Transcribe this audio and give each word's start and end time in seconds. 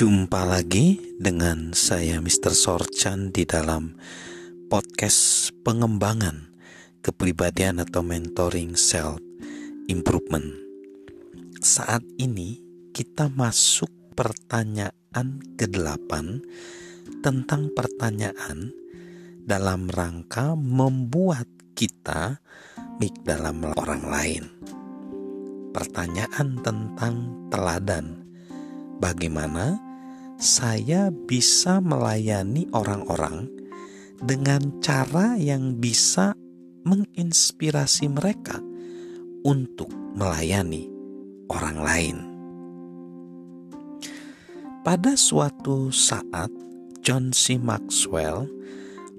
Jumpa 0.00 0.48
lagi 0.48 0.96
dengan 1.20 1.76
saya 1.76 2.24
Mr. 2.24 2.56
Sorchan 2.56 3.36
di 3.36 3.44
dalam 3.44 4.00
podcast 4.72 5.52
pengembangan 5.60 6.56
kepribadian 7.04 7.84
atau 7.84 8.00
mentoring 8.00 8.80
self 8.80 9.20
improvement. 9.92 10.56
Saat 11.60 12.00
ini 12.16 12.64
kita 12.96 13.28
masuk 13.28 13.92
pertanyaan 14.16 15.44
ke-8 15.60 16.08
tentang 17.20 17.68
pertanyaan 17.76 18.72
dalam 19.44 19.84
rangka 19.92 20.56
membuat 20.56 21.44
kita 21.76 22.40
baik 22.96 23.20
dalam 23.28 23.68
orang 23.76 24.08
lain. 24.08 24.44
Pertanyaan 25.76 26.56
tentang 26.64 27.36
teladan. 27.52 28.16
Bagaimana 28.96 29.89
saya 30.40 31.12
bisa 31.12 31.84
melayani 31.84 32.64
orang-orang 32.72 33.44
dengan 34.24 34.80
cara 34.80 35.36
yang 35.36 35.76
bisa 35.76 36.32
menginspirasi 36.88 38.08
mereka 38.08 38.56
untuk 39.44 39.92
melayani 40.16 40.88
orang 41.52 41.78
lain. 41.84 42.16
Pada 44.80 45.12
suatu 45.12 45.92
saat, 45.92 46.48
John 47.04 47.36
C. 47.36 47.60
Maxwell 47.60 48.48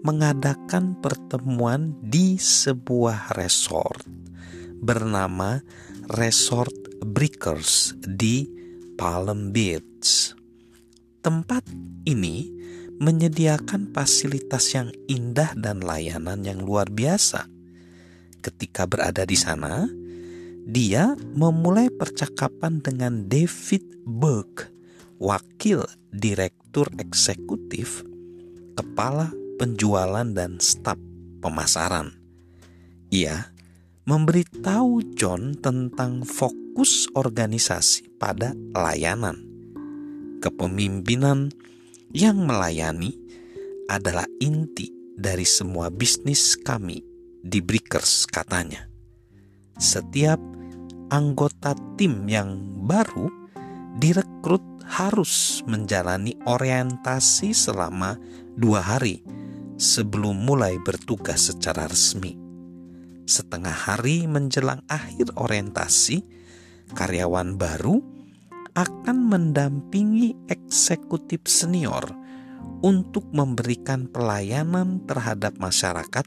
mengadakan 0.00 0.96
pertemuan 1.04 2.00
di 2.00 2.40
sebuah 2.40 3.36
resort 3.36 4.08
bernama 4.80 5.60
Resort 6.16 7.04
Breakers 7.04 7.92
di 8.00 8.48
Palm 8.96 9.52
Beach. 9.52 10.39
Tempat 11.20 11.68
ini 12.08 12.48
menyediakan 12.96 13.92
fasilitas 13.92 14.72
yang 14.72 14.88
indah 15.04 15.52
dan 15.52 15.84
layanan 15.84 16.40
yang 16.40 16.64
luar 16.64 16.88
biasa. 16.88 17.44
Ketika 18.40 18.88
berada 18.88 19.28
di 19.28 19.36
sana, 19.36 19.84
dia 20.64 21.12
memulai 21.36 21.92
percakapan 21.92 22.80
dengan 22.80 23.28
David 23.28 24.00
Burke, 24.08 24.72
wakil 25.20 25.84
direktur 26.08 26.88
eksekutif, 26.96 28.00
kepala 28.72 29.28
penjualan 29.60 30.24
dan 30.32 30.56
staf 30.56 30.96
pemasaran. 31.44 32.16
Ia 33.12 33.52
memberitahu 34.08 35.16
John 35.20 35.52
tentang 35.60 36.24
fokus 36.24 37.12
organisasi 37.12 38.16
pada 38.16 38.56
layanan. 38.72 39.49
Kepemimpinan 40.40 41.52
yang 42.16 42.48
melayani 42.48 43.12
adalah 43.92 44.24
inti 44.40 44.88
dari 45.12 45.44
semua 45.44 45.92
bisnis 45.92 46.56
kami 46.56 47.04
di 47.44 47.60
Breakers 47.60 48.24
katanya. 48.24 48.88
Setiap 49.76 50.40
anggota 51.12 51.76
tim 52.00 52.24
yang 52.24 52.56
baru 52.88 53.28
direkrut 54.00 54.64
harus 54.88 55.60
menjalani 55.68 56.34
orientasi 56.48 57.52
selama 57.52 58.16
dua 58.56 58.80
hari 58.80 59.20
sebelum 59.76 60.40
mulai 60.40 60.80
bertugas 60.80 61.52
secara 61.52 61.84
resmi. 61.84 62.32
Setengah 63.28 63.76
hari 63.76 64.24
menjelang 64.24 64.82
akhir 64.88 65.36
orientasi, 65.36 66.24
karyawan 66.96 67.54
baru 67.60 68.19
akan 68.74 69.16
mendampingi 69.30 70.36
eksekutif 70.50 71.46
senior 71.46 72.06
untuk 72.80 73.28
memberikan 73.32 74.08
pelayanan 74.08 75.04
terhadap 75.04 75.56
masyarakat 75.60 76.26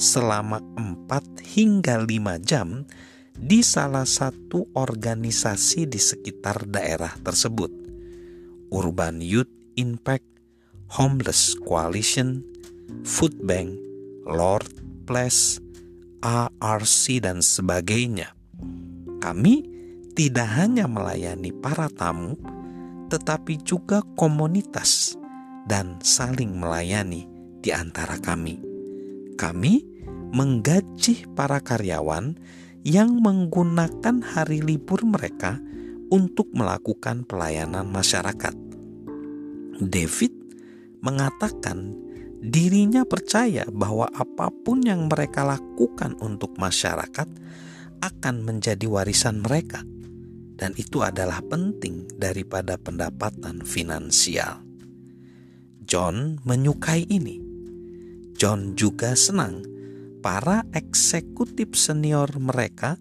selama 0.00 0.60
4 1.08 1.42
hingga 1.56 2.00
5 2.00 2.42
jam 2.42 2.84
di 3.36 3.64
salah 3.64 4.06
satu 4.06 4.70
organisasi 4.76 5.88
di 5.88 6.00
sekitar 6.00 6.68
daerah 6.68 7.12
tersebut. 7.20 7.70
Urban 8.72 9.20
Youth 9.20 9.52
Impact, 9.76 10.24
Homeless 10.96 11.56
Coalition, 11.60 12.44
Food 13.04 13.40
Bank, 13.44 13.76
Lord 14.24 14.68
Place, 15.04 15.60
ARC 16.22 17.04
dan 17.20 17.42
sebagainya. 17.42 18.32
Kami 19.20 19.81
tidak 20.12 20.48
hanya 20.58 20.84
melayani 20.84 21.52
para 21.52 21.88
tamu, 21.88 22.36
tetapi 23.08 23.60
juga 23.64 24.04
komunitas 24.16 25.16
dan 25.68 26.00
saling 26.00 26.52
melayani 26.56 27.28
di 27.62 27.70
antara 27.70 28.18
kami. 28.18 28.58
Kami 29.38 29.74
menggaji 30.32 31.28
para 31.36 31.60
karyawan 31.60 32.36
yang 32.82 33.22
menggunakan 33.22 34.24
hari 34.24 34.58
libur 34.64 35.06
mereka 35.06 35.60
untuk 36.10 36.50
melakukan 36.52 37.24
pelayanan 37.24 37.88
masyarakat. 37.88 38.52
David 39.80 40.32
mengatakan 41.00 41.94
dirinya 42.42 43.06
percaya 43.06 43.64
bahwa 43.70 44.10
apa 44.10 44.50
pun 44.50 44.82
yang 44.82 45.06
mereka 45.06 45.46
lakukan 45.46 46.18
untuk 46.18 46.58
masyarakat 46.58 47.28
akan 48.02 48.34
menjadi 48.42 48.82
warisan 48.90 49.40
mereka, 49.40 49.86
dan 50.62 50.78
itu 50.78 51.02
adalah 51.02 51.42
penting 51.42 52.06
daripada 52.14 52.78
pendapatan 52.78 53.66
finansial. 53.66 54.62
John 55.82 56.38
menyukai 56.46 57.02
ini. 57.10 57.42
John 58.38 58.78
juga 58.78 59.18
senang 59.18 59.66
para 60.22 60.62
eksekutif 60.70 61.74
senior 61.74 62.30
mereka 62.38 62.94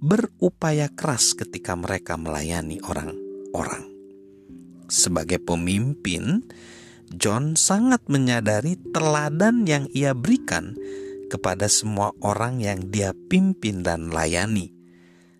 berupaya 0.00 0.88
keras 0.88 1.36
ketika 1.36 1.76
mereka 1.76 2.16
melayani 2.16 2.80
orang-orang. 2.80 3.84
Sebagai 4.88 5.44
pemimpin, 5.44 6.40
John 7.12 7.52
sangat 7.60 8.08
menyadari 8.08 8.80
teladan 8.96 9.68
yang 9.68 9.92
ia 9.92 10.16
berikan 10.16 10.72
kepada 11.28 11.68
semua 11.68 12.16
orang 12.24 12.64
yang 12.64 12.88
dia 12.88 13.12
pimpin 13.28 13.84
dan 13.84 14.08
layani. 14.08 14.72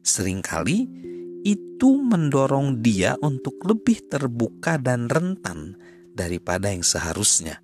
Seringkali 0.05 1.05
itu 1.44 2.00
mendorong 2.00 2.81
dia 2.81 3.21
untuk 3.21 3.60
lebih 3.69 4.09
terbuka 4.09 4.81
dan 4.81 5.12
rentan 5.12 5.77
daripada 6.16 6.72
yang 6.72 6.81
seharusnya. 6.81 7.60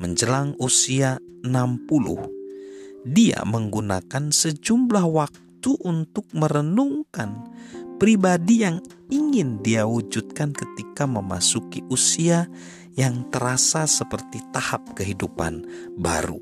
Menjelang 0.00 0.56
usia 0.56 1.20
60, 1.44 3.04
dia 3.04 3.44
menggunakan 3.44 4.32
sejumlah 4.32 5.04
waktu 5.04 5.70
untuk 5.84 6.24
merenungkan 6.32 7.52
pribadi 8.00 8.64
yang 8.64 8.80
ingin 9.10 9.60
dia 9.60 9.84
wujudkan 9.84 10.54
ketika 10.54 11.04
memasuki 11.04 11.84
usia 11.90 12.46
yang 12.94 13.26
terasa 13.28 13.84
seperti 13.84 14.40
tahap 14.54 14.96
kehidupan 14.96 15.66
baru. 15.98 16.40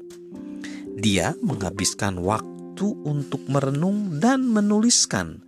Dia 0.97 1.33
menghabiskan 1.43 2.21
waktu 2.23 2.87
untuk 3.05 3.41
merenung 3.49 4.21
dan 4.21 4.45
menuliskan 4.45 5.46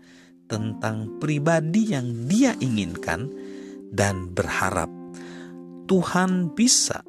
tentang 0.48 1.20
pribadi 1.20 1.92
yang 1.92 2.26
dia 2.26 2.56
inginkan 2.58 3.28
dan 3.92 4.32
berharap 4.32 4.88
Tuhan 5.88 6.52
bisa 6.52 7.00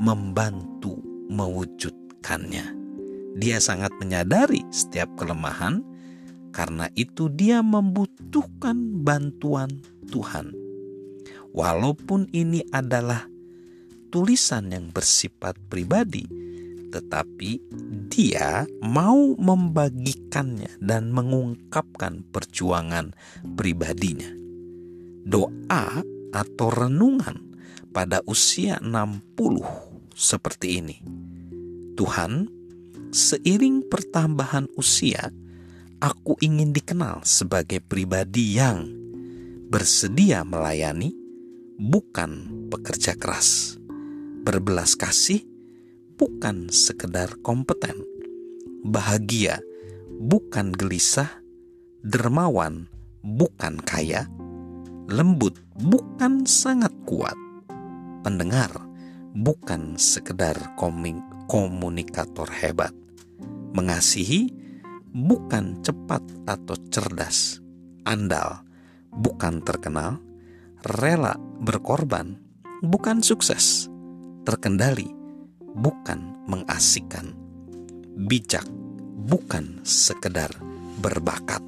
membantu 0.00 0.96
mewujudkannya. 1.28 2.66
Dia 3.34 3.58
sangat 3.58 3.92
menyadari 3.98 4.62
setiap 4.70 5.12
kelemahan, 5.18 5.82
karena 6.54 6.86
itu 6.94 7.26
dia 7.28 7.60
membutuhkan 7.60 9.02
bantuan 9.02 9.82
Tuhan. 10.08 10.54
Walaupun 11.50 12.30
ini 12.30 12.62
adalah 12.70 13.26
tulisan 14.14 14.70
yang 14.70 14.94
bersifat 14.94 15.58
pribadi, 15.66 16.24
tetapi 16.94 17.58
dia 18.06 18.62
mau 18.78 19.34
membagikannya 19.34 20.78
dan 20.78 21.10
mengungkapkan 21.10 22.22
perjuangan 22.30 23.10
pribadinya. 23.58 24.30
Doa 25.26 25.98
atau 26.30 26.68
renungan 26.70 27.58
pada 27.90 28.22
usia 28.30 28.78
60 28.78 30.14
seperti 30.14 30.78
ini. 30.78 30.96
Tuhan, 31.98 32.46
seiring 33.10 33.90
pertambahan 33.90 34.70
usia, 34.78 35.34
aku 35.98 36.38
ingin 36.38 36.70
dikenal 36.70 37.26
sebagai 37.26 37.82
pribadi 37.82 38.58
yang 38.58 38.86
bersedia 39.70 40.46
melayani, 40.46 41.10
bukan 41.74 42.70
pekerja 42.70 43.18
keras 43.18 43.78
Berbelas 44.44 44.92
kasih 44.92 45.53
bukan 46.14 46.70
sekedar 46.70 47.38
kompeten. 47.42 48.06
Bahagia 48.84 49.58
bukan 50.20 50.70
gelisah, 50.70 51.42
dermawan 52.04 52.86
bukan 53.24 53.80
kaya, 53.82 54.28
lembut 55.08 55.58
bukan 55.80 56.44
sangat 56.44 56.92
kuat, 57.08 57.34
pendengar 58.22 58.70
bukan 59.34 59.96
sekedar 59.96 60.54
komunikator 61.48 62.46
hebat, 62.52 62.92
mengasihi 63.72 64.52
bukan 65.10 65.80
cepat 65.80 66.22
atau 66.44 66.76
cerdas, 66.92 67.58
andal 68.04 68.62
bukan 69.10 69.64
terkenal, 69.64 70.20
rela 70.84 71.40
berkorban 71.64 72.36
bukan 72.84 73.24
sukses, 73.24 73.88
terkendali 74.44 75.13
bukan 75.74 76.38
mengasihkan, 76.46 77.34
bijak 78.14 78.64
bukan 79.26 79.82
sekedar 79.82 80.50
berbakat 81.02 81.60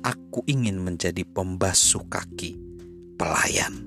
aku 0.00 0.46
ingin 0.48 0.80
menjadi 0.80 1.26
pembasuh 1.26 2.06
kaki 2.08 2.56
pelayan. 3.18 3.86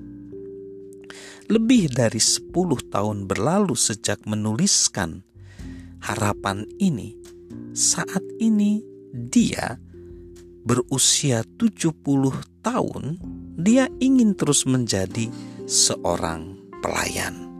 Lebih 1.44 1.92
dari 1.92 2.20
10 2.20 2.52
tahun 2.88 3.28
berlalu 3.28 3.76
sejak 3.76 4.24
menuliskan 4.24 5.20
harapan 6.00 6.64
ini, 6.80 7.16
saat 7.76 8.24
ini 8.40 8.80
dia 9.12 9.76
berusia 10.64 11.44
70 11.60 11.92
tahun, 12.64 13.20
dia 13.60 13.92
ingin 14.00 14.32
terus 14.32 14.64
menjadi 14.64 15.28
seorang 15.68 16.56
pelayan. 16.80 17.53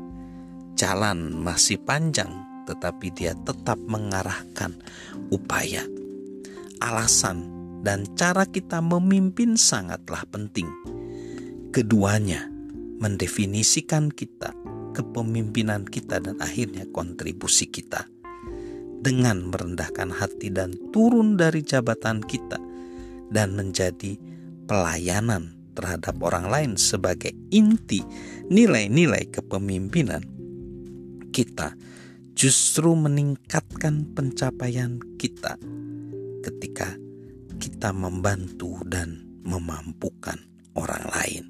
Jalan 0.75 1.31
masih 1.39 1.79
panjang, 1.79 2.31
tetapi 2.67 3.15
dia 3.15 3.39
tetap 3.47 3.79
mengarahkan 3.87 4.75
upaya. 5.31 5.87
Alasan 6.83 7.47
dan 7.87 8.03
cara 8.19 8.43
kita 8.43 8.83
memimpin 8.83 9.55
sangatlah 9.55 10.27
penting. 10.35 10.67
Keduanya 11.71 12.51
mendefinisikan 12.99 14.11
kita, 14.11 14.51
kepemimpinan 14.99 15.87
kita, 15.87 16.19
dan 16.19 16.43
akhirnya 16.43 16.91
kontribusi 16.91 17.71
kita. 17.71 18.11
Dengan 18.99 19.55
merendahkan 19.55 20.11
hati 20.11 20.51
dan 20.51 20.75
turun 20.91 21.39
dari 21.39 21.63
jabatan 21.63 22.19
kita, 22.19 22.59
dan 23.31 23.55
menjadi 23.55 24.19
pelayanan 24.67 25.55
terhadap 25.79 26.19
orang 26.19 26.51
lain 26.51 26.73
sebagai 26.75 27.31
inti 27.55 28.01
nilai-nilai 28.51 29.31
kepemimpinan, 29.31 30.34
kita 31.35 31.75
justru 32.39 32.95
meningkatkan 32.95 34.15
pencapaian 34.15 35.03
kita 35.19 35.59
ketika 36.47 36.95
kita 37.59 37.91
membantu 37.91 38.79
dan 38.87 39.27
memampukan 39.43 40.39
orang 40.79 41.03
lain. 41.11 41.45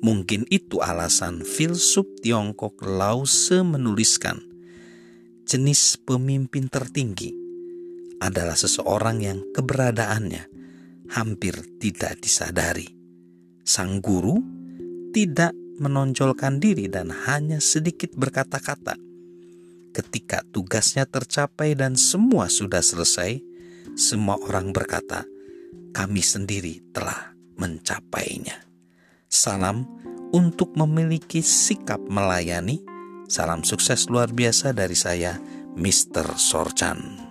Mungkin 0.00 0.46
itu 0.48 0.78
alasan 0.80 1.42
filsuf 1.44 2.08
Tiongkok 2.22 2.80
Lao 2.86 3.26
Tse 3.26 3.60
menuliskan, 3.60 4.40
jenis 5.44 6.00
pemimpin 6.00 6.72
tertinggi 6.72 7.36
adalah 8.22 8.56
seseorang 8.56 9.20
yang 9.20 9.38
keberadaannya 9.52 10.48
hampir 11.12 11.52
tidak 11.76 12.16
disadari. 12.22 12.88
Sang 13.60 14.00
guru 14.00 14.40
tidak 15.12 15.52
menonjolkan 15.80 16.60
diri 16.60 16.86
dan 16.86 17.08
hanya 17.24 17.58
sedikit 17.58 18.12
berkata-kata. 18.12 19.00
Ketika 19.90 20.44
tugasnya 20.52 21.08
tercapai 21.08 21.74
dan 21.74 21.96
semua 21.96 22.46
sudah 22.52 22.84
selesai, 22.84 23.40
semua 23.96 24.38
orang 24.38 24.70
berkata, 24.70 25.24
"Kami 25.96 26.22
sendiri 26.22 26.84
telah 26.92 27.34
mencapainya." 27.58 28.62
Salam 29.26 29.88
untuk 30.30 30.76
memiliki 30.78 31.42
sikap 31.42 31.98
melayani. 32.06 32.84
Salam 33.26 33.64
sukses 33.64 34.06
luar 34.12 34.30
biasa 34.30 34.76
dari 34.76 34.94
saya, 34.94 35.38
Mr. 35.74 36.34
Sorchan. 36.38 37.29